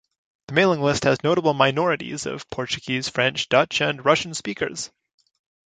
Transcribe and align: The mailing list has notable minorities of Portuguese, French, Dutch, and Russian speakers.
The 0.47 0.55
mailing 0.55 0.81
list 0.81 1.03
has 1.03 1.23
notable 1.23 1.53
minorities 1.53 2.25
of 2.25 2.49
Portuguese, 2.49 3.07
French, 3.07 3.47
Dutch, 3.49 3.81
and 3.81 4.03
Russian 4.03 4.33
speakers. 4.33 4.89